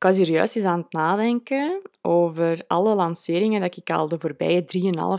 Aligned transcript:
ik 0.00 0.06
was 0.06 0.16
hier 0.16 0.30
juist 0.30 0.56
eens 0.56 0.64
aan 0.64 0.78
het 0.78 0.92
nadenken 0.92 1.82
over 2.00 2.64
alle 2.66 2.94
lanceringen 2.94 3.60
dat 3.60 3.76
ik 3.76 3.90
al 3.90 4.08
de 4.08 4.18
voorbije 4.18 4.64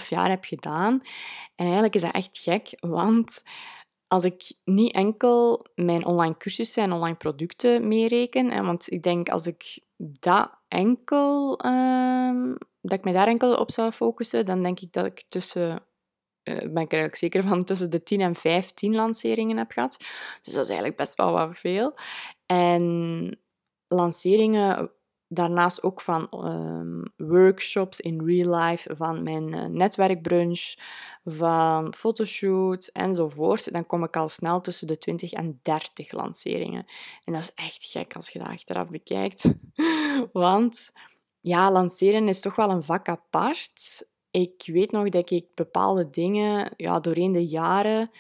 3,5 0.02 0.08
jaar 0.08 0.30
heb 0.30 0.44
gedaan. 0.44 0.94
En 1.56 1.66
eigenlijk 1.66 1.96
is 1.96 2.02
dat 2.02 2.14
echt 2.14 2.38
gek, 2.38 2.78
want 2.80 3.44
als 4.08 4.24
ik 4.24 4.54
niet 4.64 4.94
enkel 4.94 5.66
mijn 5.76 6.06
online 6.06 6.38
cursussen 6.38 6.84
en 6.84 6.92
online 6.92 7.16
producten 7.16 7.88
meereken, 7.88 8.66
want 8.66 8.92
ik 8.92 9.02
denk 9.02 9.30
als 9.30 9.48
ik 9.48 9.80
dat 9.98 10.50
enkel, 10.68 11.60
ehm, 11.60 12.54
dat 12.82 12.98
ik 12.98 13.04
me 13.04 13.14
daar 13.14 13.28
enkel 13.28 13.56
op 13.56 13.72
zou 13.72 13.92
focussen, 13.92 14.46
dan 14.46 14.64
denk 14.64 14.80
ik 14.80 14.94
dat 14.94 15.06
ik 15.06 15.24
tussen, 15.28 15.70
uh, 15.70 16.58
ben 16.58 16.64
ik 16.64 16.92
er 16.92 17.00
eigenlijk 17.00 17.16
zeker 17.16 17.44
van, 17.44 17.64
tussen 17.64 17.90
de 17.90 18.04
10 18.04 18.22
en 18.22 18.36
15 18.36 18.96
lanceringen 18.96 19.58
heb 19.58 19.72
gehad. 19.72 19.98
Dus 20.42 20.54
dat 20.54 20.64
is 20.64 20.70
eigenlijk 20.70 20.98
best 20.98 21.16
wel 21.16 21.32
wat 21.32 21.58
veel. 21.58 21.94
En 22.46 23.40
lanceringen 23.92 24.92
daarnaast 25.28 25.84
ook 25.84 26.02
van 26.02 26.30
ehm, 26.30 27.28
workshops 27.30 28.00
in 28.00 28.26
real 28.26 28.56
life, 28.56 28.96
van 28.96 29.24
mijn 29.24 29.56
uh, 29.56 29.66
netwerkbrunch, 29.66 30.74
van 31.26 31.94
fotoshoots 31.94 32.92
enzovoort, 32.92 33.74
dan 33.74 33.86
kom 33.86 34.04
ik 34.04 34.16
al 34.16 34.28
snel 34.28 34.62
tussen 34.62 34.88
de 34.88 34.98
20 34.98 35.32
en 35.32 35.60
30 35.62 36.12
lanceringen. 36.12 36.86
En 37.24 37.34
dat 37.34 37.42
is 37.42 37.54
echt 37.54 37.84
gek 37.84 38.16
als 38.16 38.30
je 38.30 38.40
dat 38.40 38.48
achteraf 38.48 38.90
bekijkt. 38.90 39.54
Want 40.34 40.92
ja, 41.40 41.72
lanceren 41.72 42.28
is 42.28 42.42
toch 42.42 42.56
wel 42.56 42.70
een 42.70 42.84
vak 42.84 43.08
apart. 43.10 44.08
Ik 44.32 44.64
weet 44.66 44.92
nog 44.92 45.10
dat 45.10 45.32
ik 45.32 45.46
bepaalde 45.56 46.10
dingen 46.10 46.74
ja, 46.78 47.00
doorheen 47.00 47.32
de 47.32 47.48
jaren 47.48 48.12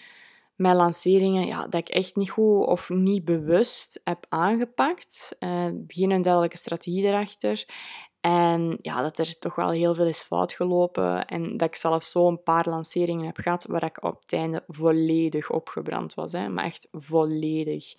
met 0.61 0.75
lanceringen 0.75 1.45
ja, 1.45 1.67
dat 1.67 1.81
ik 1.81 1.89
echt 1.89 2.15
niet 2.15 2.29
goed 2.29 2.65
of 2.65 2.89
niet 2.89 3.25
bewust 3.25 4.01
heb 4.03 4.25
aangepakt. 4.29 5.35
Uh, 5.39 5.65
geen 5.87 6.21
duidelijke 6.21 6.57
strategie 6.57 7.03
erachter. 7.03 7.65
En 8.19 8.77
ja, 8.81 9.01
dat 9.01 9.17
er 9.17 9.39
toch 9.39 9.55
wel 9.55 9.69
heel 9.69 9.95
veel 9.95 10.05
is 10.05 10.21
fout 10.21 10.53
gelopen. 10.53 11.25
En 11.25 11.57
dat 11.57 11.67
ik 11.67 11.75
zelf 11.75 12.03
zo 12.03 12.27
een 12.27 12.43
paar 12.43 12.69
lanceringen 12.69 13.25
heb 13.25 13.37
gehad 13.37 13.65
waar 13.65 13.83
ik 13.83 14.03
op 14.03 14.21
het 14.21 14.33
einde 14.33 14.63
volledig 14.67 15.51
opgebrand 15.51 16.13
was. 16.13 16.31
Hè? 16.31 16.49
Maar 16.49 16.63
echt 16.63 16.87
volledig. 16.91 17.93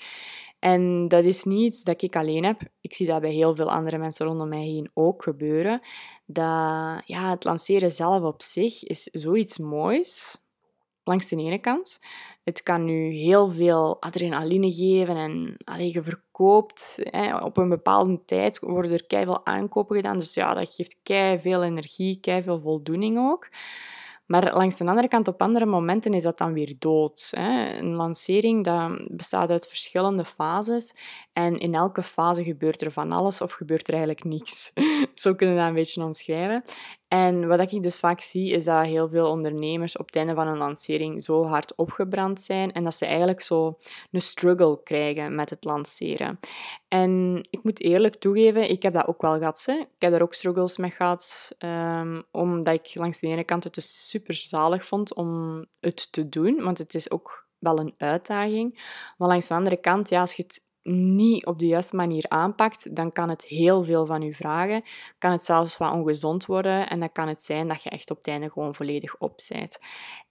En 0.58 1.08
dat 1.08 1.24
is 1.24 1.44
niet 1.44 1.60
iets 1.60 1.84
dat 1.84 2.02
ik 2.02 2.16
alleen 2.16 2.44
heb. 2.44 2.60
Ik 2.80 2.94
zie 2.94 3.06
dat 3.06 3.20
bij 3.20 3.32
heel 3.32 3.56
veel 3.56 3.70
andere 3.70 3.98
mensen 3.98 4.26
rondom 4.26 4.48
mij 4.48 4.64
heen 4.64 4.90
ook 4.94 5.22
gebeuren. 5.22 5.80
Dat 6.26 7.02
ja, 7.04 7.30
het 7.30 7.44
lanceren 7.44 7.92
zelf 7.92 8.22
op 8.22 8.42
zich 8.42 8.84
is 8.84 9.02
zoiets 9.02 9.58
moois. 9.58 10.40
Langs 11.04 11.28
de 11.28 11.36
ene 11.36 11.58
kant. 11.58 11.98
Het 12.44 12.62
kan 12.62 12.84
nu 12.84 13.10
heel 13.10 13.50
veel 13.50 13.96
adrenaline 14.00 14.72
geven 14.72 15.16
en 15.16 15.56
allee, 15.64 15.92
je 15.92 16.02
verkoopt. 16.02 16.98
Hè, 17.02 17.36
op 17.36 17.56
een 17.56 17.68
bepaalde 17.68 18.24
tijd 18.24 18.58
worden 18.58 18.92
er 18.92 19.04
veel 19.08 19.46
aankopen 19.46 19.96
gedaan. 19.96 20.18
Dus 20.18 20.34
ja, 20.34 20.54
dat 20.54 20.74
geeft 20.74 20.96
veel 21.42 21.62
energie, 21.62 22.18
veel 22.20 22.60
voldoening 22.60 23.18
ook. 23.18 23.48
Maar 24.26 24.54
langs 24.54 24.76
de 24.76 24.84
andere 24.84 25.08
kant, 25.08 25.28
op 25.28 25.42
andere 25.42 25.66
momenten 25.66 26.14
is 26.14 26.22
dat 26.22 26.38
dan 26.38 26.52
weer 26.52 26.74
dood. 26.78 27.32
Hè. 27.36 27.78
Een 27.78 27.94
lancering 27.94 28.64
dat 28.64 29.16
bestaat 29.16 29.50
uit 29.50 29.66
verschillende 29.66 30.24
fases. 30.24 30.94
En 31.32 31.58
in 31.58 31.74
elke 31.74 32.02
fase 32.02 32.42
gebeurt 32.42 32.82
er 32.82 32.92
van 32.92 33.12
alles 33.12 33.40
of 33.40 33.52
gebeurt 33.52 33.88
er 33.88 33.94
eigenlijk 33.94 34.24
niks. 34.24 34.72
Zo 35.14 35.34
kunnen 35.34 35.54
we 35.54 35.60
dat 35.60 35.70
een 35.70 35.76
beetje 35.76 36.04
omschrijven. 36.04 36.64
En 37.12 37.46
wat 37.48 37.72
ik 37.72 37.82
dus 37.82 37.98
vaak 37.98 38.20
zie, 38.20 38.50
is 38.50 38.64
dat 38.64 38.86
heel 38.86 39.08
veel 39.08 39.28
ondernemers 39.28 39.96
op 39.96 40.06
het 40.06 40.16
einde 40.16 40.34
van 40.34 40.46
een 40.46 40.58
lancering 40.58 41.22
zo 41.22 41.44
hard 41.44 41.74
opgebrand 41.74 42.40
zijn 42.40 42.72
en 42.72 42.84
dat 42.84 42.94
ze 42.94 43.06
eigenlijk 43.06 43.40
zo 43.40 43.78
een 44.10 44.20
struggle 44.20 44.82
krijgen 44.82 45.34
met 45.34 45.50
het 45.50 45.64
lanceren. 45.64 46.38
En 46.88 47.38
ik 47.50 47.62
moet 47.62 47.80
eerlijk 47.80 48.14
toegeven, 48.14 48.70
ik 48.70 48.82
heb 48.82 48.92
dat 48.92 49.06
ook 49.06 49.22
wel 49.22 49.38
gehad. 49.38 49.62
Hè. 49.66 49.72
Ik 49.72 49.88
heb 49.98 50.10
daar 50.10 50.22
ook 50.22 50.34
struggles 50.34 50.76
mee 50.76 50.90
gehad, 50.90 51.54
um, 51.58 52.22
omdat 52.30 52.74
ik 52.74 52.94
langs 52.94 53.20
de 53.20 53.26
ene 53.26 53.44
kant 53.44 53.64
het 53.64 53.74
dus 53.74 54.08
super 54.08 54.34
zalig 54.34 54.86
vond 54.86 55.14
om 55.14 55.60
het 55.80 56.12
te 56.12 56.28
doen, 56.28 56.62
want 56.62 56.78
het 56.78 56.94
is 56.94 57.10
ook 57.10 57.46
wel 57.58 57.78
een 57.78 57.94
uitdaging. 57.96 58.72
Maar 59.16 59.28
langs 59.28 59.48
de 59.48 59.54
andere 59.54 59.76
kant, 59.76 60.08
ja, 60.08 60.20
als 60.20 60.34
je 60.34 60.42
het 60.42 60.64
niet 60.82 61.46
op 61.46 61.58
de 61.58 61.66
juiste 61.66 61.96
manier 61.96 62.24
aanpakt, 62.28 62.96
dan 62.96 63.12
kan 63.12 63.28
het 63.28 63.44
heel 63.44 63.82
veel 63.84 64.06
van 64.06 64.22
je 64.22 64.34
vragen. 64.34 64.82
Kan 65.18 65.30
het 65.30 65.44
zelfs 65.44 65.76
wat 65.76 65.92
ongezond 65.92 66.46
worden 66.46 66.88
en 66.88 66.98
dan 66.98 67.12
kan 67.12 67.28
het 67.28 67.42
zijn 67.42 67.68
dat 67.68 67.82
je 67.82 67.90
echt 67.90 68.10
op 68.10 68.16
het 68.16 68.26
einde 68.26 68.50
gewoon 68.50 68.74
volledig 68.74 69.18
opzijt. 69.18 69.80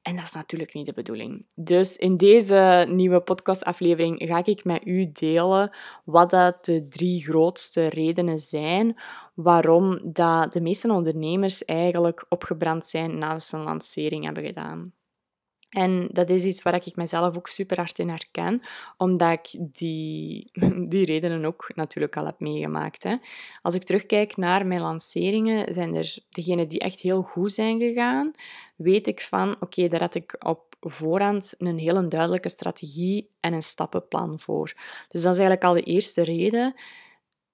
En 0.01 0.15
dat 0.15 0.25
is 0.25 0.31
natuurlijk 0.31 0.73
niet 0.73 0.85
de 0.85 0.93
bedoeling. 0.93 1.45
Dus 1.55 1.97
in 1.97 2.15
deze 2.15 2.85
nieuwe 2.89 3.21
podcastaflevering 3.21 4.23
ga 4.27 4.45
ik 4.45 4.63
met 4.63 4.85
u 4.85 5.11
delen 5.11 5.75
wat 6.05 6.29
dat 6.29 6.65
de 6.65 6.87
drie 6.87 7.23
grootste 7.23 7.87
redenen 7.87 8.37
zijn 8.37 8.99
waarom 9.33 9.99
dat 10.03 10.51
de 10.51 10.61
meeste 10.61 10.91
ondernemers 10.91 11.65
eigenlijk 11.65 12.25
opgebrand 12.29 12.85
zijn 12.85 13.17
nadat 13.17 13.43
ze 13.43 13.57
een 13.57 13.63
lancering 13.63 14.25
hebben 14.25 14.43
gedaan. 14.43 14.93
En 15.71 16.07
dat 16.11 16.29
is 16.29 16.43
iets 16.43 16.61
waar 16.61 16.75
ik 16.75 16.95
mezelf 16.95 17.37
ook 17.37 17.47
super 17.47 17.77
hard 17.77 17.99
in 17.99 18.09
herken, 18.09 18.61
omdat 18.97 19.31
ik 19.31 19.77
die, 19.77 20.49
die 20.91 21.05
redenen 21.05 21.45
ook 21.45 21.71
natuurlijk 21.75 22.17
al 22.17 22.25
heb 22.25 22.39
meegemaakt. 22.39 23.03
Hè. 23.03 23.15
Als 23.61 23.75
ik 23.75 23.83
terugkijk 23.83 24.37
naar 24.37 24.65
mijn 24.65 24.81
lanceringen, 24.81 25.73
zijn 25.73 25.95
er 25.95 26.17
degenen 26.29 26.67
die 26.67 26.79
echt 26.79 26.99
heel 26.99 27.21
goed 27.21 27.51
zijn 27.51 27.79
gegaan, 27.79 28.31
weet 28.75 29.07
ik 29.07 29.21
van, 29.21 29.55
oké, 29.59 29.87
daar 29.87 29.99
had 29.99 30.15
ik 30.15 30.35
op 30.39 30.75
voorhand 30.79 31.53
een 31.57 31.77
heel 31.77 32.09
duidelijke 32.09 32.49
strategie 32.49 33.29
en 33.39 33.53
een 33.53 33.63
stappenplan 33.63 34.39
voor. 34.39 34.73
Dus 35.07 35.21
dat 35.21 35.33
is 35.33 35.39
eigenlijk 35.39 35.63
al 35.63 35.73
de 35.73 35.83
eerste 35.83 36.23
reden 36.23 36.75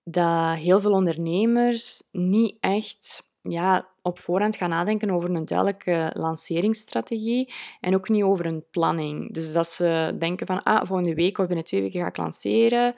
dat 0.03 0.55
heel 0.55 0.79
veel 0.79 0.91
ondernemers 0.91 2.03
niet 2.11 2.57
echt 2.59 3.23
ja, 3.41 3.87
op 4.01 4.19
voorhand 4.19 4.55
gaan 4.55 4.69
nadenken 4.69 5.09
over 5.09 5.29
een 5.29 5.45
duidelijke 5.45 6.11
lanceringsstrategie 6.13 7.53
en 7.81 7.95
ook 7.95 8.09
niet 8.09 8.23
over 8.23 8.45
een 8.45 8.65
planning. 8.71 9.33
Dus 9.33 9.53
dat 9.53 9.67
ze 9.67 10.15
denken 10.19 10.47
van, 10.47 10.63
ah, 10.63 10.85
volgende 10.85 11.13
week 11.13 11.37
of 11.37 11.47
binnen 11.47 11.65
twee 11.65 11.81
weken 11.81 12.01
ga 12.01 12.07
ik 12.07 12.17
lanceren 12.17 12.95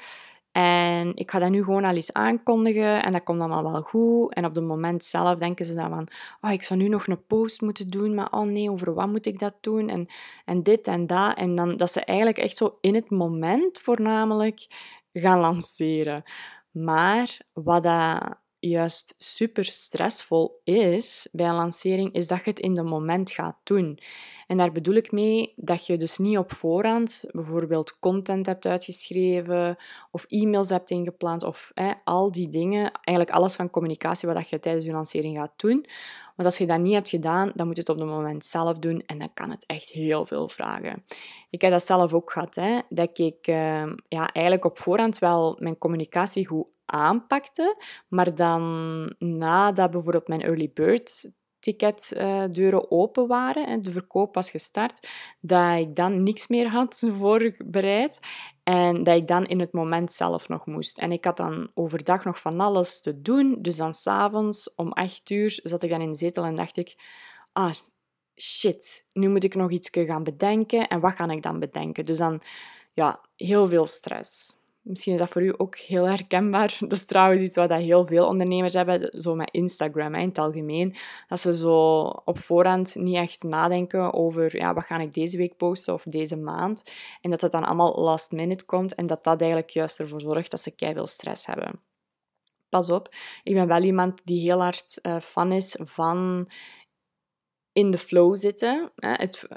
en 0.51 1.15
ik 1.15 1.31
ga 1.31 1.39
dat 1.39 1.49
nu 1.49 1.63
gewoon 1.63 1.85
al 1.85 1.95
eens 1.95 2.13
aankondigen 2.13 3.03
en 3.03 3.11
dat 3.11 3.23
komt 3.23 3.39
allemaal 3.39 3.71
wel 3.71 3.81
goed. 3.81 4.33
En 4.33 4.45
op 4.45 4.55
het 4.55 4.63
moment 4.63 5.03
zelf 5.03 5.37
denken 5.37 5.65
ze 5.65 5.73
dan 5.73 5.89
van, 5.89 6.07
oh, 6.41 6.51
ik 6.51 6.63
zou 6.63 6.79
nu 6.79 6.87
nog 6.87 7.07
een 7.07 7.25
post 7.25 7.61
moeten 7.61 7.89
doen, 7.89 8.15
maar 8.15 8.31
oh 8.31 8.45
nee, 8.45 8.71
over 8.71 8.93
wat 8.93 9.07
moet 9.07 9.25
ik 9.25 9.39
dat 9.39 9.55
doen? 9.61 9.89
En, 9.89 10.07
en 10.45 10.63
dit 10.63 10.87
en 10.87 11.07
dat. 11.07 11.37
En 11.37 11.55
dan 11.55 11.77
dat 11.77 11.91
ze 11.91 12.03
eigenlijk 12.05 12.37
echt 12.37 12.57
zo 12.57 12.77
in 12.81 12.95
het 12.95 13.09
moment 13.09 13.77
voornamelijk 13.77 14.67
gaan 15.13 15.39
lanceren. 15.39 16.23
Maar 16.71 17.41
wat 17.53 17.83
dat 17.83 18.37
juist 18.59 19.15
super 19.17 19.65
stressvol 19.65 20.61
is 20.63 21.27
bij 21.31 21.47
een 21.47 21.55
lancering, 21.55 22.13
is 22.13 22.27
dat 22.27 22.43
je 22.43 22.49
het 22.49 22.59
in 22.59 22.73
de 22.73 22.83
moment 22.83 23.31
gaat 23.31 23.57
doen. 23.63 23.99
En 24.47 24.57
daar 24.57 24.71
bedoel 24.71 24.93
ik 24.93 25.11
mee 25.11 25.53
dat 25.55 25.85
je 25.85 25.97
dus 25.97 26.17
niet 26.17 26.37
op 26.37 26.53
voorhand 26.53 27.23
bijvoorbeeld 27.31 27.99
content 27.99 28.45
hebt 28.45 28.65
uitgeschreven 28.65 29.77
of 30.11 30.25
e-mails 30.27 30.69
hebt 30.69 30.91
ingepland 30.91 31.43
of 31.43 31.71
al 32.03 32.31
die 32.31 32.49
dingen, 32.49 32.91
eigenlijk 32.91 33.37
alles 33.37 33.55
van 33.55 33.69
communicatie 33.69 34.29
wat 34.29 34.49
je 34.49 34.59
tijdens 34.59 34.85
je 34.85 34.91
lancering 34.91 35.37
gaat 35.37 35.53
doen. 35.55 35.85
Want 36.35 36.51
als 36.51 36.57
je 36.57 36.65
dat 36.67 36.79
niet 36.79 36.93
hebt 36.93 37.09
gedaan, 37.09 37.51
dan 37.55 37.67
moet 37.67 37.75
je 37.75 37.81
het 37.81 37.91
op 37.91 37.99
het 37.99 38.07
moment 38.07 38.45
zelf 38.45 38.79
doen 38.79 39.03
en 39.05 39.19
dan 39.19 39.33
kan 39.33 39.49
het 39.49 39.65
echt 39.65 39.89
heel 39.89 40.25
veel 40.25 40.47
vragen. 40.47 41.03
Ik 41.49 41.61
heb 41.61 41.71
dat 41.71 41.85
zelf 41.85 42.13
ook 42.13 42.31
gehad, 42.31 42.55
hè, 42.55 42.79
dat 42.89 43.19
ik 43.19 43.47
uh, 43.47 43.93
ja, 44.07 44.31
eigenlijk 44.31 44.65
op 44.65 44.79
voorhand 44.79 45.19
wel 45.19 45.57
mijn 45.59 45.77
communicatie 45.77 46.47
goed 46.47 46.67
aanpakte, 46.91 47.81
maar 48.07 48.35
dan 48.35 48.63
nadat 49.19 49.91
bijvoorbeeld 49.91 50.27
mijn 50.27 50.41
early 50.41 50.71
bird 50.73 51.31
ticketdeuren 51.59 52.91
open 52.91 53.27
waren 53.27 53.67
en 53.67 53.81
de 53.81 53.91
verkoop 53.91 54.35
was 54.35 54.51
gestart, 54.51 55.07
dat 55.39 55.77
ik 55.77 55.95
dan 55.95 56.23
niks 56.23 56.47
meer 56.47 56.67
had 56.67 57.03
voorbereid 57.19 58.19
en 58.63 59.03
dat 59.03 59.15
ik 59.15 59.27
dan 59.27 59.45
in 59.45 59.59
het 59.59 59.73
moment 59.73 60.11
zelf 60.11 60.49
nog 60.49 60.65
moest. 60.65 60.97
En 60.97 61.11
ik 61.11 61.25
had 61.25 61.37
dan 61.37 61.71
overdag 61.73 62.25
nog 62.25 62.39
van 62.39 62.59
alles 62.59 63.01
te 63.01 63.21
doen, 63.21 63.57
dus 63.61 63.77
dan 63.77 63.93
s'avonds 63.93 64.75
om 64.75 64.91
acht 64.91 65.29
uur 65.29 65.59
zat 65.63 65.83
ik 65.83 65.89
dan 65.89 66.01
in 66.01 66.11
de 66.11 66.17
zetel 66.17 66.43
en 66.43 66.55
dacht 66.55 66.77
ik, 66.77 66.95
ah, 67.51 67.73
shit, 68.35 69.05
nu 69.11 69.29
moet 69.29 69.43
ik 69.43 69.55
nog 69.55 69.71
iets 69.71 69.89
gaan 69.91 70.23
bedenken 70.23 70.87
en 70.87 70.99
wat 70.99 71.13
ga 71.13 71.29
ik 71.29 71.43
dan 71.43 71.59
bedenken? 71.59 72.03
Dus 72.03 72.17
dan, 72.17 72.41
ja, 72.93 73.21
heel 73.35 73.67
veel 73.67 73.85
stress. 73.85 74.57
Misschien 74.89 75.13
is 75.13 75.19
dat 75.19 75.29
voor 75.29 75.41
u 75.41 75.53
ook 75.57 75.77
heel 75.77 76.07
herkenbaar. 76.07 76.77
Dat 76.79 76.91
is 76.91 77.05
trouwens 77.05 77.41
iets 77.41 77.55
wat 77.55 77.73
heel 77.73 78.07
veel 78.07 78.27
ondernemers 78.27 78.73
hebben, 78.73 79.21
zo 79.21 79.35
met 79.35 79.49
Instagram 79.51 80.15
in 80.15 80.27
het 80.27 80.37
algemeen. 80.37 80.95
Dat 81.27 81.39
ze 81.39 81.55
zo 81.55 82.03
op 82.03 82.39
voorhand 82.39 82.95
niet 82.95 83.15
echt 83.15 83.43
nadenken 83.43 84.13
over 84.13 84.57
ja, 84.57 84.73
wat 84.73 84.83
ga 84.83 84.99
ik 84.99 85.13
deze 85.13 85.37
week 85.37 85.57
posten 85.57 85.93
of 85.93 86.03
deze 86.03 86.35
maand. 86.35 86.91
En 87.21 87.29
dat 87.29 87.41
het 87.41 87.51
dan 87.51 87.63
allemaal 87.63 87.95
last 87.95 88.31
minute 88.31 88.65
komt 88.65 88.95
en 88.95 89.05
dat 89.05 89.23
dat 89.23 89.39
eigenlijk 89.39 89.69
juist 89.69 89.99
ervoor 89.99 90.21
zorgt 90.21 90.51
dat 90.51 90.61
ze 90.61 90.73
veel 90.75 91.07
stress 91.07 91.45
hebben. 91.45 91.81
Pas 92.69 92.89
op, 92.89 93.09
ik 93.43 93.53
ben 93.53 93.67
wel 93.67 93.83
iemand 93.83 94.21
die 94.23 94.41
heel 94.41 94.61
hard 94.61 94.99
uh, 95.01 95.19
fan 95.19 95.51
is 95.51 95.75
van 95.79 96.47
in 97.71 97.91
de 97.91 97.97
flow 97.97 98.35
zitten. 98.35 98.91
Hè, 98.95 99.11
het, 99.11 99.47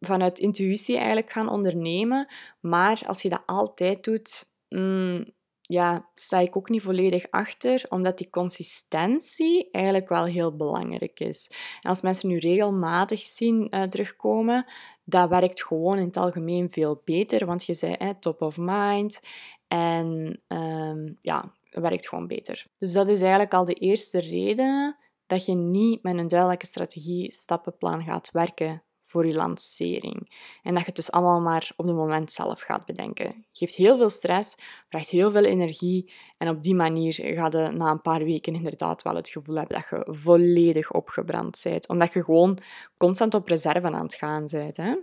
vanuit 0.00 0.38
intuïtie 0.38 0.96
eigenlijk 0.96 1.30
gaan 1.30 1.48
ondernemen. 1.48 2.28
Maar 2.60 3.02
als 3.06 3.22
je 3.22 3.28
dat 3.28 3.42
altijd 3.46 4.04
doet, 4.04 4.49
mm, 4.70 5.24
ja, 5.60 6.08
sta 6.14 6.38
ik 6.38 6.56
ook 6.56 6.68
niet 6.68 6.82
volledig 6.82 7.30
achter, 7.30 7.84
omdat 7.88 8.18
die 8.18 8.30
consistentie 8.30 9.68
eigenlijk 9.70 10.08
wel 10.08 10.24
heel 10.24 10.56
belangrijk 10.56 11.20
is. 11.20 11.50
En 11.82 11.90
als 11.90 12.00
mensen 12.00 12.28
nu 12.28 12.38
regelmatig 12.38 13.20
zien 13.20 13.66
uh, 13.70 13.82
terugkomen, 13.82 14.66
dat 15.04 15.28
werkt 15.28 15.64
gewoon 15.64 15.98
in 15.98 16.06
het 16.06 16.16
algemeen 16.16 16.70
veel 16.70 17.02
beter, 17.04 17.46
want 17.46 17.64
je 17.64 17.74
zei 17.74 18.18
top 18.20 18.42
of 18.42 18.56
mind 18.58 19.20
en 19.68 20.40
um, 20.48 21.16
ja, 21.20 21.54
werkt 21.70 22.08
gewoon 22.08 22.26
beter. 22.26 22.66
Dus 22.78 22.92
dat 22.92 23.08
is 23.08 23.20
eigenlijk 23.20 23.54
al 23.54 23.64
de 23.64 23.74
eerste 23.74 24.20
reden 24.20 24.96
dat 25.26 25.46
je 25.46 25.54
niet 25.54 26.02
met 26.02 26.18
een 26.18 26.28
duidelijke 26.28 26.66
strategie 26.66 27.32
stappenplan 27.32 28.02
gaat 28.04 28.30
werken 28.30 28.82
voor 29.10 29.26
je 29.26 29.34
lancering. 29.34 30.30
En 30.62 30.72
dat 30.72 30.80
je 30.80 30.86
het 30.86 30.96
dus 30.96 31.10
allemaal 31.10 31.40
maar 31.40 31.72
op 31.76 31.86
het 31.86 31.94
moment 31.94 32.32
zelf 32.32 32.60
gaat 32.60 32.84
bedenken. 32.84 33.46
Geeft 33.52 33.74
heel 33.74 33.96
veel 33.96 34.08
stress, 34.08 34.56
vraagt 34.88 35.10
heel 35.10 35.30
veel 35.30 35.44
energie 35.44 36.12
en 36.38 36.48
op 36.48 36.62
die 36.62 36.74
manier 36.74 37.12
ga 37.12 37.48
je 37.50 37.70
na 37.70 37.90
een 37.90 38.00
paar 38.00 38.24
weken 38.24 38.54
inderdaad 38.54 39.02
wel 39.02 39.14
het 39.14 39.28
gevoel 39.28 39.56
hebben 39.56 39.76
dat 39.76 39.86
je 39.90 40.14
volledig 40.14 40.92
opgebrand 40.92 41.60
bent. 41.62 41.88
Omdat 41.88 42.12
je 42.12 42.24
gewoon 42.24 42.58
constant 42.96 43.34
op 43.34 43.48
reserve 43.48 43.86
aan 43.86 44.02
het 44.02 44.14
gaan 44.14 44.46
bent. 44.50 44.76
Hè? 44.76 44.94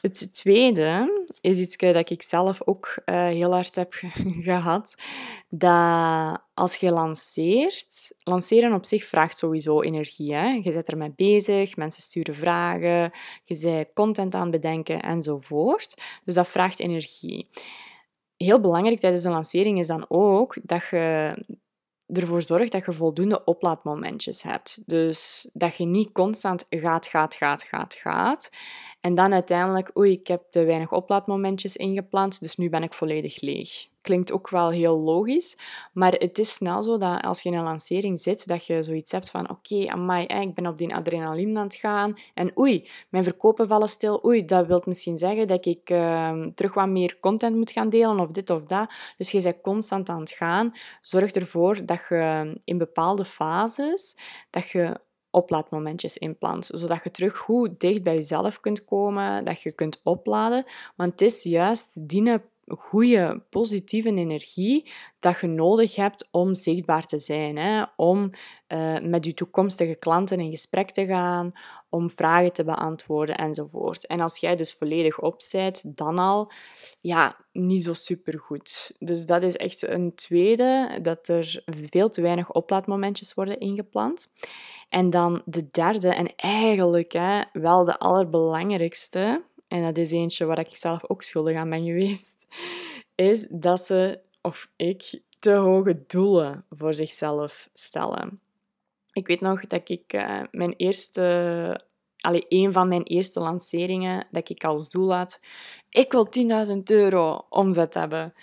Het 0.00 0.32
tweede 0.32 1.22
is 1.40 1.58
iets 1.58 1.76
dat 1.76 2.10
ik 2.10 2.22
zelf 2.22 2.62
ook 2.64 3.02
uh, 3.06 3.26
heel 3.26 3.52
hard 3.52 3.76
heb 3.76 3.92
gehad. 4.50 4.94
Dat 5.48 6.40
als 6.54 6.76
je 6.76 6.92
lanceert, 6.92 8.12
lanceren 8.18 8.72
op 8.72 8.84
zich 8.84 9.04
vraagt 9.04 9.38
sowieso 9.38 9.80
energie. 9.80 10.34
Hè? 10.34 10.48
Je 10.48 10.72
zit 10.72 10.88
ermee 10.88 11.12
bezig, 11.16 11.76
mensen 11.76 12.02
sturen 12.02 12.34
vragen, 12.34 13.10
je 13.42 13.58
bent 13.62 13.88
content 13.94 14.34
aan 14.34 14.50
bedenken 14.50 15.02
enzovoort. 15.02 16.02
Dus 16.24 16.34
dat 16.34 16.48
vraagt 16.48 16.80
energie. 16.80 17.48
Heel 18.36 18.60
belangrijk 18.60 19.00
tijdens 19.00 19.22
de 19.22 19.28
lancering 19.30 19.78
is 19.78 19.86
dan 19.86 20.04
ook 20.08 20.56
dat 20.62 20.82
je 20.90 21.34
ervoor 22.12 22.42
zorgt 22.42 22.72
dat 22.72 22.84
je 22.84 22.92
voldoende 22.92 23.44
oplaadmomentjes 23.44 24.42
hebt. 24.42 24.82
Dus 24.86 25.48
dat 25.52 25.76
je 25.76 25.84
niet 25.84 26.12
constant 26.12 26.66
gaat, 26.68 27.06
gaat, 27.06 27.34
gaat, 27.34 27.62
gaat, 27.62 27.94
gaat. 27.94 28.50
En 29.00 29.14
dan 29.14 29.32
uiteindelijk, 29.32 29.98
oei, 29.98 30.12
ik 30.12 30.26
heb 30.26 30.42
te 30.50 30.64
weinig 30.64 30.92
oplaadmomentjes 30.92 31.76
ingepland, 31.76 32.40
dus 32.40 32.56
nu 32.56 32.68
ben 32.68 32.82
ik 32.82 32.94
volledig 32.94 33.40
leeg. 33.40 33.88
Klinkt 34.00 34.32
ook 34.32 34.48
wel 34.50 34.70
heel 34.70 34.98
logisch, 34.98 35.58
maar 35.92 36.12
het 36.12 36.38
is 36.38 36.52
snel 36.52 36.82
zo 36.82 36.96
dat 36.96 37.22
als 37.22 37.42
je 37.42 37.48
in 37.48 37.54
een 37.54 37.64
lancering 37.64 38.20
zit, 38.20 38.46
dat 38.46 38.66
je 38.66 38.82
zoiets 38.82 39.12
hebt 39.12 39.30
van, 39.30 39.50
oké, 39.50 39.74
ik 39.74 40.54
ben 40.54 40.66
op 40.66 40.76
die 40.76 40.94
adrenaline 40.94 41.58
aan 41.58 41.64
het 41.64 41.74
gaan 41.74 42.14
en 42.34 42.58
oei, 42.58 42.88
mijn 43.08 43.24
verkopen 43.24 43.68
vallen 43.68 43.88
stil. 43.88 44.24
Oei, 44.24 44.44
dat 44.44 44.66
wil 44.66 44.82
misschien 44.84 45.18
zeggen 45.18 45.46
dat 45.46 45.66
ik 45.66 45.90
uh, 45.90 46.42
terug 46.54 46.74
wat 46.74 46.88
meer 46.88 47.18
content 47.20 47.56
moet 47.56 47.70
gaan 47.70 47.88
delen 47.88 48.20
of 48.20 48.30
dit 48.30 48.50
of 48.50 48.64
dat. 48.64 48.92
Dus 49.16 49.30
je 49.30 49.42
bent 49.42 49.60
constant 49.60 50.08
aan 50.08 50.20
het 50.20 50.30
gaan. 50.30 50.72
Zorg 51.02 51.32
ervoor 51.32 51.86
dat 51.86 52.00
je 52.08 52.54
in 52.64 52.78
bepaalde 52.78 53.24
fases, 53.24 54.16
dat 54.50 54.68
je 54.68 55.00
oplaadmomentjes 55.30 56.16
inplant, 56.16 56.70
zodat 56.72 57.04
je 57.04 57.10
terug 57.10 57.36
goed 57.38 57.80
dicht 57.80 58.02
bij 58.02 58.14
jezelf 58.14 58.60
kunt 58.60 58.84
komen, 58.84 59.44
dat 59.44 59.62
je 59.62 59.72
kunt 59.72 60.00
opladen. 60.02 60.64
Want 60.96 61.10
het 61.10 61.20
is 61.20 61.42
juist 61.42 62.08
die 62.08 62.22
goede, 62.78 63.42
positieve 63.50 64.08
energie 64.08 64.90
dat 65.20 65.40
je 65.40 65.46
nodig 65.46 65.96
hebt 65.96 66.28
om 66.30 66.54
zichtbaar 66.54 67.06
te 67.06 67.18
zijn, 67.18 67.58
hè? 67.58 67.84
om 67.96 68.30
uh, 68.68 69.00
met 69.00 69.24
je 69.24 69.34
toekomstige 69.34 69.94
klanten 69.94 70.40
in 70.40 70.50
gesprek 70.50 70.90
te 70.90 71.06
gaan, 71.06 71.52
om 71.88 72.10
vragen 72.10 72.52
te 72.52 72.64
beantwoorden 72.64 73.36
enzovoort. 73.36 74.06
En 74.06 74.20
als 74.20 74.38
jij 74.38 74.56
dus 74.56 74.74
volledig 74.74 75.20
op 75.20 75.40
dan 75.86 76.18
al, 76.18 76.52
ja, 77.00 77.36
niet 77.52 77.84
zo 77.84 77.92
supergoed. 77.92 78.92
Dus 78.98 79.26
dat 79.26 79.42
is 79.42 79.56
echt 79.56 79.82
een 79.82 80.14
tweede, 80.14 80.98
dat 81.02 81.28
er 81.28 81.62
veel 81.90 82.08
te 82.08 82.22
weinig 82.22 82.52
oplaadmomentjes 82.52 83.34
worden 83.34 83.60
ingepland. 83.60 84.28
En 84.88 85.10
dan 85.10 85.42
de 85.44 85.66
derde, 85.70 86.08
en 86.08 86.36
eigenlijk 86.36 87.12
hè, 87.12 87.40
wel 87.52 87.84
de 87.84 87.98
allerbelangrijkste, 87.98 89.44
en 89.70 89.82
dat 89.82 89.98
is 89.98 90.10
eentje 90.10 90.44
waar 90.44 90.58
ik 90.58 90.76
zelf 90.76 91.08
ook 91.08 91.22
schuldig 91.22 91.56
aan 91.56 91.70
ben 91.70 91.84
geweest, 91.84 92.46
is 93.14 93.46
dat 93.50 93.84
ze, 93.84 94.20
of 94.42 94.70
ik, 94.76 95.20
te 95.38 95.52
hoge 95.52 96.04
doelen 96.06 96.64
voor 96.70 96.94
zichzelf 96.94 97.68
stellen. 97.72 98.40
Ik 99.12 99.26
weet 99.26 99.40
nog 99.40 99.66
dat 99.66 99.88
ik 99.88 100.12
uh, 100.12 100.42
mijn 100.50 100.72
eerste, 100.76 101.86
allee, 102.20 102.46
een 102.48 102.72
van 102.72 102.88
mijn 102.88 103.02
eerste 103.02 103.40
lanceringen, 103.40 104.26
dat 104.30 104.48
ik 104.48 104.64
als 104.64 104.90
doel 104.90 105.14
had, 105.14 105.40
ik 105.90 106.12
wil 106.12 106.28
10.000 106.74 106.82
euro 106.84 107.46
omzet 107.48 107.94
hebben. 107.94 108.34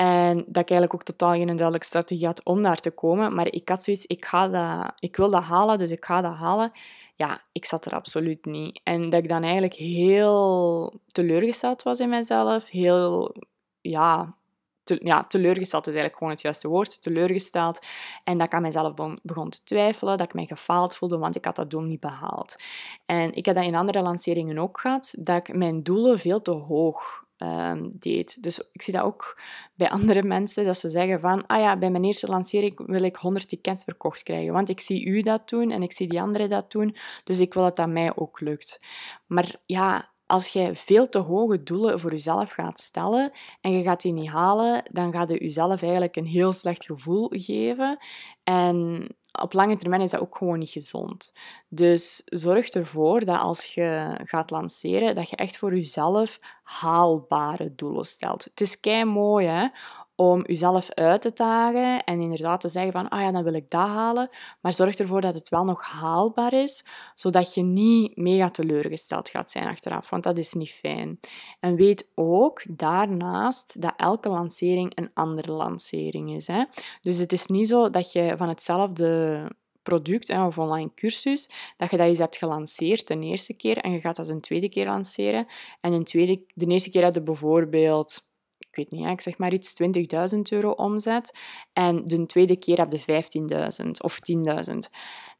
En 0.00 0.36
dat 0.36 0.62
ik 0.62 0.70
eigenlijk 0.70 0.94
ook 0.94 1.02
totaal 1.02 1.32
geen 1.32 1.46
duidelijke 1.46 1.86
strategie 1.86 2.26
had 2.26 2.44
om 2.44 2.62
daar 2.62 2.76
te 2.76 2.90
komen. 2.90 3.34
Maar 3.34 3.52
ik 3.52 3.68
had 3.68 3.82
zoiets, 3.82 4.06
ik, 4.06 4.24
ga 4.24 4.48
dat, 4.48 4.92
ik 4.98 5.16
wil 5.16 5.30
dat 5.30 5.42
halen, 5.42 5.78
dus 5.78 5.90
ik 5.90 6.04
ga 6.04 6.20
dat 6.20 6.34
halen. 6.34 6.72
Ja, 7.16 7.42
ik 7.52 7.64
zat 7.64 7.84
er 7.84 7.92
absoluut 7.92 8.44
niet. 8.44 8.80
En 8.84 9.08
dat 9.08 9.22
ik 9.22 9.28
dan 9.28 9.42
eigenlijk 9.42 9.74
heel 9.74 11.00
teleurgesteld 11.12 11.82
was 11.82 12.00
in 12.00 12.08
mezelf. 12.08 12.68
Heel, 12.68 13.34
ja, 13.80 14.36
ja, 14.84 15.24
teleurgesteld 15.24 15.86
is 15.86 15.94
eigenlijk 15.94 16.16
gewoon 16.16 16.32
het 16.32 16.42
juiste 16.42 16.68
woord. 16.68 17.02
Teleurgesteld. 17.02 17.86
En 18.24 18.38
dat 18.38 18.46
ik 18.46 18.54
aan 18.54 18.62
mezelf 18.62 18.94
begon 19.22 19.50
te 19.50 19.62
twijfelen. 19.64 20.18
Dat 20.18 20.26
ik 20.26 20.34
mij 20.34 20.46
gefaald 20.46 20.96
voelde, 20.96 21.18
want 21.18 21.36
ik 21.36 21.44
had 21.44 21.56
dat 21.56 21.70
doel 21.70 21.82
niet 21.82 22.00
behaald. 22.00 22.56
En 23.06 23.34
ik 23.34 23.44
heb 23.46 23.54
dat 23.54 23.64
in 23.64 23.74
andere 23.74 24.02
lanceringen 24.02 24.58
ook 24.58 24.80
gehad. 24.80 25.14
Dat 25.18 25.48
ik 25.48 25.56
mijn 25.56 25.82
doelen 25.82 26.18
veel 26.18 26.42
te 26.42 26.50
hoog 26.50 27.26
um, 27.38 27.90
deed. 27.98 28.42
Dus 28.42 28.58
ik 28.72 28.82
zie 28.82 28.92
dat 28.92 29.02
ook 29.02 29.40
bij 29.74 29.90
andere 29.90 30.22
mensen, 30.22 30.64
dat 30.64 30.78
ze 30.78 30.88
zeggen 30.88 31.20
van, 31.20 31.46
ah 31.46 31.60
ja, 31.60 31.76
bij 31.76 31.90
mijn 31.90 32.04
eerste 32.04 32.26
lancering 32.26 32.86
wil 32.86 33.02
ik 33.02 33.16
100 33.16 33.48
tickets 33.48 33.84
verkocht 33.84 34.22
krijgen, 34.22 34.52
want 34.52 34.68
ik 34.68 34.80
zie 34.80 35.06
u 35.06 35.22
dat 35.22 35.48
doen 35.48 35.70
en 35.70 35.82
ik 35.82 35.92
zie 35.92 36.08
die 36.08 36.20
anderen 36.20 36.48
dat 36.48 36.70
doen, 36.70 36.96
dus 37.24 37.40
ik 37.40 37.54
wil 37.54 37.62
dat 37.62 37.76
dat 37.76 37.88
mij 37.88 38.16
ook 38.16 38.40
lukt. 38.40 38.80
Maar 39.26 39.56
ja, 39.66 40.12
als 40.26 40.48
je 40.48 40.74
veel 40.74 41.08
te 41.08 41.18
hoge 41.18 41.62
doelen 41.62 42.00
voor 42.00 42.10
jezelf 42.10 42.50
gaat 42.50 42.80
stellen 42.80 43.32
en 43.60 43.72
je 43.72 43.82
gaat 43.82 44.02
die 44.02 44.12
niet 44.12 44.28
halen, 44.28 44.82
dan 44.92 45.12
gaat 45.12 45.28
je 45.28 45.38
jezelf 45.38 45.82
eigenlijk 45.82 46.16
een 46.16 46.26
heel 46.26 46.52
slecht 46.52 46.84
gevoel 46.84 47.28
geven. 47.30 47.98
En 48.44 49.06
op 49.42 49.52
lange 49.52 49.76
termijn 49.76 50.02
is 50.02 50.10
dat 50.10 50.20
ook 50.20 50.36
gewoon 50.36 50.58
niet 50.58 50.70
gezond. 50.70 51.32
Dus 51.68 52.22
zorg 52.24 52.68
ervoor 52.68 53.24
dat 53.24 53.40
als 53.40 53.74
je 53.74 54.20
gaat 54.24 54.50
lanceren, 54.50 55.14
dat 55.14 55.30
je 55.30 55.36
echt 55.36 55.56
voor 55.56 55.74
jezelf 55.74 56.38
haalbare 56.62 57.74
doelen 57.74 58.04
stelt. 58.04 58.44
Het 58.44 58.60
is 58.60 58.80
kei 58.80 59.04
mooi 59.04 59.46
hè, 59.46 59.66
om 60.20 60.44
jezelf 60.46 60.90
uit 60.90 61.20
te 61.20 61.30
dagen 61.34 62.04
en 62.04 62.20
inderdaad 62.20 62.60
te 62.60 62.68
zeggen 62.68 62.92
van, 62.92 63.08
ah 63.08 63.20
ja, 63.20 63.32
dan 63.32 63.42
wil 63.42 63.52
ik 63.52 63.70
dat 63.70 63.88
halen. 63.88 64.28
Maar 64.60 64.72
zorg 64.72 64.96
ervoor 64.96 65.20
dat 65.20 65.34
het 65.34 65.48
wel 65.48 65.64
nog 65.64 65.82
haalbaar 65.82 66.52
is, 66.52 66.84
zodat 67.14 67.54
je 67.54 67.62
niet 67.62 68.16
mega 68.16 68.50
teleurgesteld 68.50 69.28
gaat 69.28 69.50
zijn 69.50 69.66
achteraf, 69.66 70.10
want 70.10 70.22
dat 70.22 70.38
is 70.38 70.52
niet 70.52 70.70
fijn. 70.70 71.20
En 71.60 71.76
weet 71.76 72.10
ook 72.14 72.62
daarnaast 72.68 73.80
dat 73.80 73.94
elke 73.96 74.28
lancering 74.28 74.92
een 74.94 75.10
andere 75.14 75.52
lancering 75.52 76.34
is. 76.34 76.46
Hè? 76.46 76.64
Dus 77.00 77.18
het 77.18 77.32
is 77.32 77.46
niet 77.46 77.68
zo 77.68 77.90
dat 77.90 78.12
je 78.12 78.34
van 78.36 78.48
hetzelfde 78.48 79.42
product 79.82 80.30
of 80.30 80.58
online 80.58 80.90
cursus, 80.94 81.50
dat 81.76 81.90
je 81.90 81.96
dat 81.96 82.06
eens 82.06 82.18
hebt 82.18 82.36
gelanceerd 82.36 83.06
de 83.06 83.18
eerste 83.18 83.54
keer 83.54 83.76
en 83.76 83.92
je 83.92 84.00
gaat 84.00 84.16
dat 84.16 84.28
een 84.28 84.40
tweede 84.40 84.68
keer 84.68 84.86
lanceren. 84.86 85.46
En 85.80 85.92
een 85.92 86.04
tweede, 86.04 86.42
de 86.54 86.66
eerste 86.66 86.90
keer 86.90 87.02
had 87.02 87.14
je 87.14 87.22
bijvoorbeeld 87.22 88.27
weet 88.76 88.90
niet, 88.90 89.06
ik 89.06 89.20
zeg 89.20 89.38
maar 89.38 89.52
iets, 89.52 89.74
20.000 90.34 90.40
euro 90.50 90.70
omzet. 90.70 91.38
En 91.72 92.04
de 92.04 92.26
tweede 92.26 92.56
keer 92.56 92.78
heb 92.78 92.92
je 92.92 93.22
15.000 93.84 93.90
of 93.90 94.18
10.000. 94.32 94.78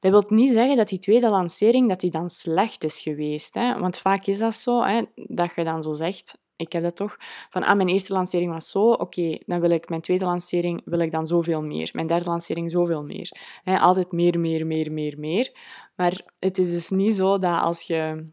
Dat 0.01 0.11
wil 0.11 0.25
niet 0.29 0.53
zeggen 0.53 0.77
dat 0.77 0.89
die 0.89 0.99
tweede 0.99 1.29
lancering 1.29 1.89
dat 1.89 2.01
die 2.01 2.11
dan 2.11 2.31
slecht 2.31 2.85
is 2.85 3.01
geweest. 3.01 3.55
Hè? 3.55 3.79
Want 3.79 3.99
vaak 3.99 4.27
is 4.27 4.39
dat 4.39 4.55
zo, 4.55 4.83
hè, 4.83 5.03
dat 5.15 5.55
je 5.55 5.65
dan 5.65 5.83
zo 5.83 5.93
zegt, 5.93 6.39
ik 6.57 6.73
heb 6.73 6.83
dat 6.83 6.97
toch, 6.97 7.17
van 7.51 7.63
ah, 7.63 7.77
mijn 7.77 7.89
eerste 7.89 8.13
lancering 8.13 8.53
was 8.53 8.71
zo, 8.71 8.91
oké, 8.91 9.39
dan 9.47 9.61
wil 9.61 9.71
ik 9.71 9.89
mijn 9.89 10.01
tweede 10.01 10.25
lancering 10.25 10.81
wil 10.85 10.99
ik 10.99 11.11
dan 11.11 11.27
zoveel 11.27 11.63
meer. 11.63 11.91
Mijn 11.93 12.07
derde 12.07 12.25
lancering 12.25 12.71
zoveel 12.71 13.03
meer. 13.03 13.31
Hè, 13.63 13.79
altijd 13.79 14.13
meer, 14.13 14.41
meer, 14.41 14.67
meer, 14.67 14.93
meer, 14.93 15.19
meer. 15.19 15.53
Maar 15.97 16.21
het 16.39 16.59
is 16.59 16.73
dus 16.73 16.89
niet 16.89 17.15
zo 17.15 17.39
dat 17.39 17.61
als 17.61 17.83
je 17.83 18.31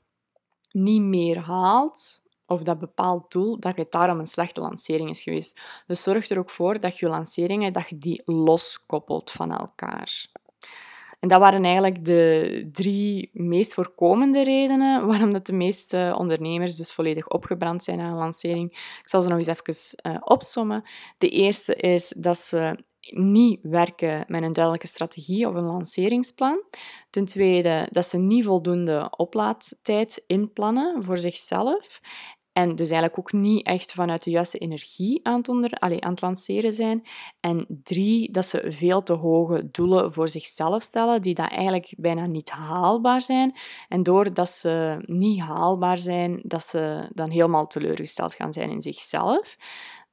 niet 0.71 1.01
meer 1.01 1.37
haalt, 1.37 2.21
of 2.47 2.63
dat 2.63 2.79
bepaald 2.79 3.31
doel, 3.31 3.59
dat 3.59 3.75
het 3.75 3.91
daarom 3.91 4.19
een 4.19 4.27
slechte 4.27 4.61
lancering 4.61 5.09
is 5.09 5.21
geweest. 5.21 5.59
Dus 5.87 6.03
zorg 6.03 6.29
er 6.29 6.37
ook 6.37 6.49
voor 6.49 6.79
dat 6.79 6.97
je 6.97 7.07
lanceringen 7.07 7.73
dat 7.73 7.89
je 7.89 7.97
die 7.97 8.21
loskoppelt 8.25 9.31
van 9.31 9.51
elkaar. 9.51 10.33
En 11.19 11.31
dat 11.31 11.39
waren 11.39 11.63
eigenlijk 11.63 12.05
de 12.05 12.69
drie 12.71 13.29
meest 13.33 13.73
voorkomende 13.73 14.43
redenen 14.43 15.05
waarom 15.07 15.33
dat 15.33 15.45
de 15.45 15.53
meeste 15.53 16.15
ondernemers 16.17 16.75
dus 16.75 16.91
volledig 16.91 17.27
opgebrand 17.27 17.83
zijn 17.83 17.99
aan 17.99 18.11
een 18.11 18.17
lancering. 18.17 18.71
Ik 18.71 19.09
zal 19.09 19.21
ze 19.21 19.27
nog 19.27 19.37
eens 19.37 19.47
even 19.47 19.99
uh, 20.13 20.17
opsommen. 20.19 20.83
De 21.17 21.29
eerste 21.29 21.75
is 21.75 22.13
dat 22.17 22.37
ze 22.37 22.77
niet 23.09 23.59
werken 23.61 24.25
met 24.27 24.43
een 24.43 24.51
duidelijke 24.51 24.87
strategie 24.87 25.47
of 25.47 25.55
een 25.55 25.63
lanceringsplan. 25.63 26.63
Ten 27.09 27.25
tweede, 27.25 27.87
dat 27.89 28.05
ze 28.05 28.17
niet 28.17 28.45
voldoende 28.45 29.13
oplaadtijd 29.17 30.23
inplannen 30.27 31.03
voor 31.03 31.17
zichzelf. 31.17 32.01
En 32.57 32.75
dus 32.75 32.89
eigenlijk 32.89 33.19
ook 33.19 33.31
niet 33.31 33.65
echt 33.65 33.91
vanuit 33.91 34.23
de 34.23 34.29
juiste 34.29 34.57
energie 34.57 35.19
aan 35.23 35.37
het, 35.37 35.79
allez, 35.79 35.99
aan 35.99 36.11
het 36.11 36.21
lanceren 36.21 36.73
zijn. 36.73 37.03
En 37.39 37.65
drie, 37.83 38.31
dat 38.31 38.45
ze 38.45 38.63
veel 38.65 39.03
te 39.03 39.13
hoge 39.13 39.69
doelen 39.71 40.13
voor 40.13 40.29
zichzelf 40.29 40.81
stellen, 40.83 41.21
die 41.21 41.33
dat 41.33 41.49
eigenlijk 41.49 41.93
bijna 41.97 42.25
niet 42.25 42.49
haalbaar 42.49 43.21
zijn. 43.21 43.55
En 43.87 44.03
doordat 44.03 44.49
ze 44.49 44.97
niet 45.01 45.39
haalbaar 45.39 45.97
zijn, 45.97 46.39
dat 46.43 46.63
ze 46.63 47.09
dan 47.13 47.29
helemaal 47.29 47.67
teleurgesteld 47.67 48.33
gaan 48.33 48.53
zijn 48.53 48.69
in 48.69 48.81
zichzelf. 48.81 49.57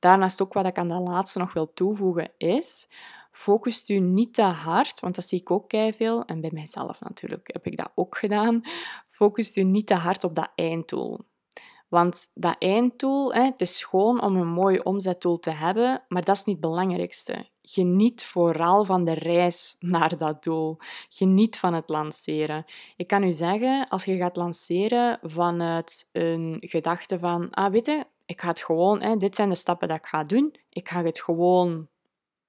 Daarnaast 0.03 0.43
ook 0.43 0.53
wat 0.53 0.67
ik 0.67 0.79
aan 0.79 0.89
dat 0.89 1.09
laatste 1.09 1.39
nog 1.39 1.53
wil 1.53 1.73
toevoegen 1.73 2.31
is, 2.37 2.89
focust 3.31 3.89
u 3.89 3.99
niet 3.99 4.35
te 4.35 4.43
hard, 4.43 5.01
want 5.01 5.15
dat 5.15 5.25
zie 5.25 5.41
ik 5.41 5.51
ook 5.51 5.71
veel 5.71 6.25
en 6.25 6.41
bij 6.41 6.51
mijzelf 6.53 7.01
natuurlijk 7.01 7.51
heb 7.53 7.67
ik 7.67 7.77
dat 7.77 7.93
ook 7.95 8.19
gedaan. 8.19 8.63
Focust 9.11 9.57
u 9.57 9.63
niet 9.63 9.87
te 9.87 9.95
hard 9.95 10.25
op 10.25 10.35
dat 10.35 10.51
einddoel. 10.55 11.21
Want 11.89 12.31
dat 12.35 12.57
einddoel, 12.59 13.35
het 13.35 13.61
is 13.61 13.79
schoon 13.79 14.23
om 14.23 14.37
een 14.37 14.53
mooi 14.53 14.79
omzetdoel 14.79 15.39
te 15.39 15.51
hebben, 15.51 16.03
maar 16.09 16.25
dat 16.25 16.37
is 16.37 16.45
niet 16.45 16.57
het 16.57 16.71
belangrijkste. 16.71 17.49
Geniet 17.63 18.25
vooral 18.25 18.85
van 18.85 19.05
de 19.05 19.13
reis 19.13 19.77
naar 19.79 20.17
dat 20.17 20.45
doel. 20.45 20.77
Geniet 21.09 21.59
van 21.59 21.75
het 21.75 21.89
lanceren. 21.89 22.65
Ik 22.97 23.07
kan 23.07 23.23
u 23.23 23.33
zeggen, 23.33 23.89
als 23.89 24.05
je 24.05 24.17
gaat 24.17 24.37
lanceren 24.37 25.19
vanuit 25.23 26.09
een 26.13 26.57
gedachte 26.61 27.19
van, 27.19 27.51
ah 27.51 27.73
weet 27.73 28.07
ik 28.27 28.41
ga 28.41 28.49
het 28.49 28.63
gewoon, 28.63 29.03
hè, 29.03 29.17
dit 29.17 29.37
zijn 29.37 29.49
de 29.49 29.55
stappen 29.55 29.89
dat 29.89 29.97
ik 29.97 30.07
ga 30.07 30.23
doen. 30.23 30.55
Ik 30.69 30.89
ga 30.89 31.05
het 31.05 31.23
gewoon 31.23 31.89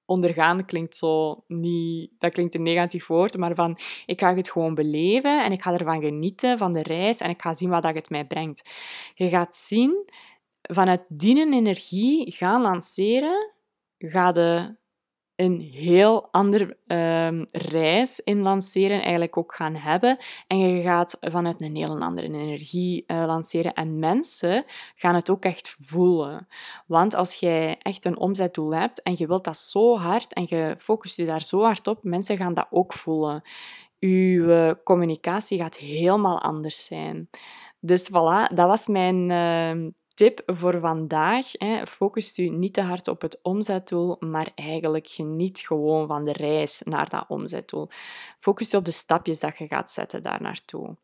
ondergaan 0.06 0.64
klinkt 0.64 0.96
zo 0.96 1.44
niet, 1.46 2.10
dat 2.18 2.32
klinkt 2.32 2.54
een 2.54 2.62
negatief 2.62 3.06
woord, 3.06 3.36
maar 3.36 3.54
van 3.54 3.78
ik 4.06 4.20
ga 4.20 4.34
het 4.34 4.50
gewoon 4.50 4.74
beleven 4.74 5.44
en 5.44 5.52
ik 5.52 5.62
ga 5.62 5.72
ervan 5.72 6.00
genieten 6.00 6.58
van 6.58 6.72
de 6.72 6.82
reis 6.82 7.20
en 7.20 7.30
ik 7.30 7.42
ga 7.42 7.54
zien 7.54 7.70
wat 7.70 7.82
dat 7.82 7.94
het 7.94 8.10
mij 8.10 8.26
brengt. 8.26 8.70
Je 9.14 9.28
gaat 9.28 9.56
zien, 9.56 10.10
vanuit 10.62 11.04
die 11.08 11.52
energie 11.52 12.32
gaan 12.32 12.62
lanceren, 12.62 13.52
ga 13.98 14.32
de 14.32 14.76
een 15.36 15.60
heel 15.60 16.28
andere 16.30 16.76
ehm, 16.86 17.44
reis 17.50 18.20
in 18.20 18.42
lanceren 18.42 19.02
eigenlijk 19.02 19.36
ook 19.36 19.54
gaan 19.54 19.74
hebben. 19.74 20.18
En 20.46 20.58
je 20.58 20.82
gaat 20.82 21.16
vanuit 21.20 21.60
een 21.60 21.76
heel 21.76 22.00
andere 22.00 22.26
energie 22.26 23.04
uh, 23.06 23.24
lanceren. 23.26 23.72
En 23.72 23.98
mensen 23.98 24.64
gaan 24.94 25.14
het 25.14 25.30
ook 25.30 25.44
echt 25.44 25.76
voelen. 25.80 26.46
Want 26.86 27.14
als 27.14 27.34
jij 27.34 27.78
echt 27.78 28.04
een 28.04 28.18
omzetdoel 28.18 28.74
hebt 28.74 29.02
en 29.02 29.14
je 29.16 29.26
wilt 29.26 29.44
dat 29.44 29.56
zo 29.56 29.96
hard 29.96 30.32
en 30.32 30.44
je 30.48 30.74
focust 30.78 31.16
je 31.16 31.26
daar 31.26 31.42
zo 31.42 31.62
hard 31.62 31.86
op, 31.86 31.98
mensen 32.02 32.36
gaan 32.36 32.54
dat 32.54 32.66
ook 32.70 32.92
voelen. 32.92 33.42
Uw 33.98 34.74
communicatie 34.82 35.58
gaat 35.58 35.76
helemaal 35.76 36.40
anders 36.40 36.84
zijn. 36.84 37.28
Dus 37.80 38.10
voilà, 38.10 38.52
dat 38.54 38.66
was 38.66 38.86
mijn 38.86 39.30
uh, 39.30 39.90
tip 40.14 40.42
voor 40.46 40.80
vandaag. 40.80 41.52
Hè. 41.52 41.86
Focus 41.86 42.38
u 42.38 42.48
niet 42.48 42.74
te 42.74 42.80
hard 42.80 43.08
op 43.08 43.20
het 43.20 43.38
omzetdoel, 43.42 44.16
maar 44.20 44.52
eigenlijk 44.54 45.06
geniet 45.06 45.58
gewoon 45.58 46.06
van 46.06 46.24
de 46.24 46.32
reis 46.32 46.82
naar 46.84 47.08
dat 47.08 47.24
omzetdoel. 47.28 47.88
Focus 48.40 48.70
je 48.70 48.76
op 48.76 48.84
de 48.84 48.90
stapjes 48.90 49.40
dat 49.40 49.58
je 49.58 49.66
gaat 49.66 49.90
zetten 49.90 50.22
daar 50.22 50.42
naartoe. 50.42 50.96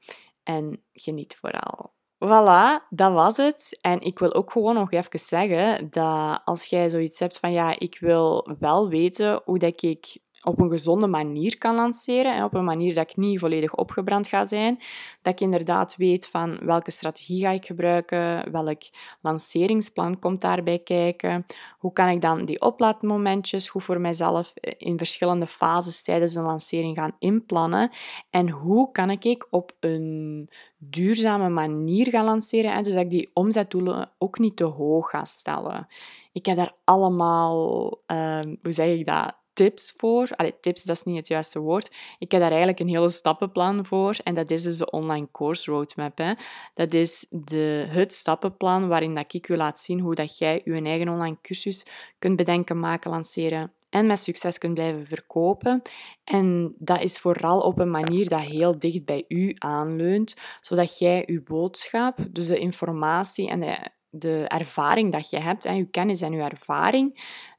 En 0.43 0.83
geniet 0.93 1.37
vooral. 1.37 1.93
Voilà, 2.25 2.89
dat 2.89 3.13
was 3.13 3.37
het. 3.37 3.79
En 3.81 4.01
ik 4.01 4.19
wil 4.19 4.35
ook 4.35 4.51
gewoon 4.51 4.75
nog 4.75 4.93
even 4.93 5.19
zeggen 5.19 5.91
dat 5.91 6.41
als 6.45 6.67
jij 6.67 6.91
zoiets 6.91 7.19
hebt 7.19 7.39
van 7.39 7.53
ja, 7.53 7.79
ik 7.79 7.99
wil 8.01 8.57
wel 8.59 8.89
weten 8.89 9.43
hoe 9.45 9.59
dat 9.59 9.83
ik 9.83 10.19
op 10.43 10.61
een 10.61 10.71
gezonde 10.71 11.07
manier 11.07 11.59
kan 11.59 11.75
lanceren. 11.75 12.35
En 12.35 12.45
op 12.45 12.55
een 12.55 12.65
manier 12.65 12.95
dat 12.95 13.11
ik 13.11 13.17
niet 13.17 13.39
volledig 13.39 13.75
opgebrand 13.75 14.29
ga 14.29 14.45
zijn. 14.45 14.79
Dat 15.23 15.33
ik 15.33 15.41
inderdaad 15.41 15.97
weet 15.97 16.27
van 16.27 16.59
welke 16.63 16.91
strategie 16.91 17.41
ga 17.41 17.51
ik 17.51 17.67
gebruiken, 17.67 18.53
welk 18.53 18.83
lanceringsplan 19.21 20.19
komt 20.19 20.41
daarbij 20.41 20.79
kijken. 20.79 21.47
Hoe 21.79 21.93
kan 21.93 22.09
ik 22.09 22.21
dan 22.21 22.45
die 22.45 22.61
oplaadmomentjes 22.61 23.69
goed 23.69 23.83
voor 23.83 24.01
mijzelf 24.01 24.53
in 24.79 24.99
verschillende 24.99 25.47
fases 25.47 26.03
tijdens 26.03 26.33
de 26.33 26.41
lancering 26.41 26.97
gaan 26.97 27.17
inplannen. 27.19 27.91
En 28.31 28.49
hoe 28.49 28.93
kan 28.93 29.11
ik 29.11 29.47
op 29.51 29.73
een 29.81 30.49
duurzame 30.79 31.49
manier 31.49 32.09
gaan 32.09 32.25
lanceren. 32.25 32.73
En 32.73 32.83
dus 32.83 32.95
dat 32.95 33.03
ik 33.03 33.11
die 33.11 33.31
omzetdoelen 33.33 34.11
ook 34.19 34.39
niet 34.39 34.57
te 34.57 34.65
hoog 34.65 35.11
ga 35.11 35.25
stellen. 35.25 35.87
Ik 36.33 36.47
heb 36.47 36.57
daar 36.57 36.73
allemaal, 36.85 37.91
ehm, 38.07 38.55
hoe 38.63 38.73
zeg 38.73 38.87
ik 38.87 39.07
dat, 39.07 39.35
tips 39.61 39.95
voor. 39.97 40.29
Allee, 40.37 40.55
tips, 40.61 40.83
dat 40.83 40.97
is 40.97 41.03
niet 41.03 41.17
het 41.17 41.29
juiste 41.29 41.59
woord. 41.61 41.97
Ik 42.19 42.31
heb 42.31 42.41
daar 42.41 42.51
eigenlijk 42.51 42.81
een 42.81 42.89
hele 42.89 43.09
stappenplan 43.09 43.85
voor. 43.85 44.17
En 44.25 44.35
dat 44.35 44.51
is 44.51 44.63
dus 44.63 44.79
de 44.79 44.91
online 44.91 45.29
course 45.33 45.71
roadmap. 45.71 46.19
Hè. 46.19 46.33
Dat 46.75 46.95
is 46.95 47.27
de, 47.31 47.87
het 47.89 48.13
stappenplan 48.13 48.89
waarin 48.89 49.15
dat 49.15 49.35
ik 49.35 49.49
u 49.49 49.57
laat 49.57 49.79
zien 49.79 50.01
hoe 50.01 50.15
dat 50.15 50.39
jij 50.39 50.61
je 50.65 50.83
eigen 50.83 51.09
online 51.09 51.37
cursus 51.43 51.87
kunt 52.19 52.37
bedenken, 52.37 52.81
maken, 52.81 53.11
lanceren 53.11 53.73
en 53.91 54.07
met 54.07 54.19
succes 54.19 54.59
kunt 54.59 54.75
blijven 54.75 55.07
verkopen. 55.07 55.83
En 56.25 56.75
dat 56.79 57.01
is 57.01 57.19
vooral 57.19 57.61
op 57.61 57.79
een 57.79 57.91
manier 57.91 58.29
dat 58.29 58.41
heel 58.41 58.79
dicht 58.79 59.05
bij 59.05 59.25
u 59.29 59.55
aanleunt, 59.59 60.35
zodat 60.61 60.99
jij 60.99 61.23
uw 61.27 61.43
boodschap, 61.43 62.19
dus 62.31 62.47
de 62.47 62.59
informatie 62.59 63.49
en 63.49 63.61
de 63.61 63.89
de 64.11 64.45
ervaring 64.49 65.13
dat 65.13 65.31
je 65.31 65.41
hebt, 65.41 65.65
en 65.65 65.77
je 65.77 65.85
kennis 65.85 66.23
en 66.23 66.33
je 66.33 66.43
ervaring, 66.43 67.09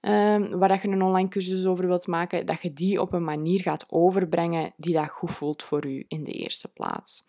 um, 0.02 0.60
waar 0.60 0.70
dat 0.70 0.82
je 0.82 0.88
een 0.88 1.04
online 1.04 1.30
cursus 1.30 1.66
over 1.66 1.88
wilt 1.88 2.08
maken, 2.08 2.46
dat 2.46 2.62
je 2.62 2.74
die 2.74 3.02
op 3.02 3.14
een 3.14 3.24
manier 3.24 3.62
gaat 3.62 3.86
overbrengen 3.90 4.74
die 4.78 4.94
dat 4.94 5.10
goed 5.10 5.32
voelt 5.32 5.64
voor 5.64 5.86
u 5.86 6.06
in 6.08 6.24
de 6.24 6.32
eerste 6.32 6.74
plaats. 6.74 7.24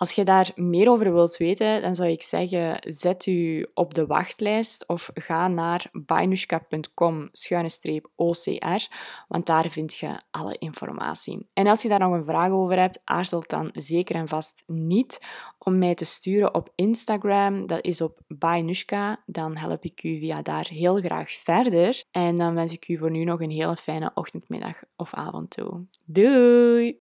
Als 0.00 0.12
je 0.12 0.24
daar 0.24 0.52
meer 0.54 0.90
over 0.90 1.12
wilt 1.12 1.36
weten, 1.36 1.82
dan 1.82 1.94
zou 1.94 2.10
ik 2.10 2.22
zeggen, 2.22 2.76
zet 2.80 3.26
u 3.26 3.66
op 3.74 3.94
de 3.94 4.06
wachtlijst 4.06 4.88
of 4.88 5.10
ga 5.14 5.48
naar 5.48 5.88
bainushka.com-ocr, 5.92 8.88
want 9.28 9.46
daar 9.46 9.70
vind 9.70 9.94
je 9.94 10.20
alle 10.30 10.56
informatie. 10.58 11.48
En 11.52 11.66
als 11.66 11.82
je 11.82 11.88
daar 11.88 11.98
nog 11.98 12.12
een 12.12 12.24
vraag 12.24 12.50
over 12.50 12.78
hebt, 12.78 13.00
aarzel 13.04 13.42
dan 13.46 13.70
zeker 13.72 14.14
en 14.14 14.28
vast 14.28 14.62
niet 14.66 15.20
om 15.58 15.78
mij 15.78 15.94
te 15.94 16.04
sturen 16.04 16.54
op 16.54 16.72
Instagram. 16.74 17.66
Dat 17.66 17.84
is 17.84 18.00
op 18.00 18.20
bainushka. 18.28 19.22
Dan 19.26 19.56
help 19.56 19.84
ik 19.84 20.02
u 20.02 20.18
via 20.18 20.42
daar 20.42 20.66
heel 20.68 20.96
graag 20.96 21.30
verder. 21.30 22.04
En 22.10 22.36
dan 22.36 22.54
wens 22.54 22.72
ik 22.72 22.88
u 22.88 22.98
voor 22.98 23.10
nu 23.10 23.24
nog 23.24 23.40
een 23.40 23.50
hele 23.50 23.76
fijne 23.76 24.10
ochtend, 24.14 24.48
middag 24.48 24.82
of 24.96 25.14
avond 25.14 25.50
toe. 25.50 25.86
Doei! 26.04 27.00